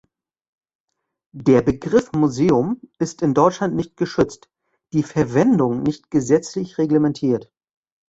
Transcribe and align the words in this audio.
Der 1.37 1.61
Begriff 1.61 2.11
„Museum“ 2.13 2.81
ist 2.97 3.21
in 3.21 3.35
Deutschland 3.35 3.75
nicht 3.75 3.97
geschützt, 3.97 4.49
die 4.93 5.03
Verwendung 5.03 5.83
nicht 5.83 6.09
gesetzlich 6.09 6.79
reglementiert. 6.79 7.51